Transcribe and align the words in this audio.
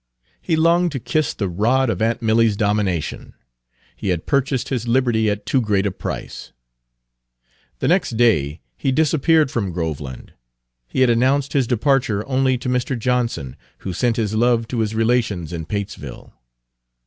He 0.41 0.55
longed 0.55 0.91
to 0.93 0.99
kiss 0.99 1.35
the 1.35 1.47
rod 1.47 1.91
of 1.91 2.01
aunt 2.01 2.23
Milly's 2.23 2.57
domination. 2.57 3.35
He 3.95 4.07
had 4.07 4.25
purchased 4.25 4.69
his 4.69 4.87
liberty 4.87 5.29
at 5.29 5.45
too 5.45 5.61
great 5.61 5.85
a 5.85 5.91
price. 5.91 6.51
The 7.77 7.87
next 7.87 8.17
day 8.17 8.61
he 8.75 8.91
disappeared 8.91 9.51
from 9.51 9.71
Groveland. 9.71 10.33
He 10.87 11.01
had 11.01 11.11
announced 11.11 11.53
his 11.53 11.67
departure 11.67 12.27
only 12.27 12.57
to 12.57 12.67
Mr. 12.67 12.97
Johnson, 12.97 13.55
who 13.85 13.93
sent 13.93 14.15
his 14.15 14.33
love 14.33 14.67
to 14.69 14.79
his 14.79 14.95
relations 14.95 15.53
in 15.53 15.65
Patesville. 15.67 16.33